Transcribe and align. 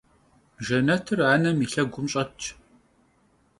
Jjenetır 0.65 1.19
anem 1.31 1.57
yi 1.61 1.67
lhegum 1.71 2.07
ş'etş. 2.11 2.43